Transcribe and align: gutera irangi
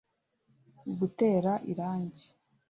gutera 0.99 1.51
irangi 1.71 2.27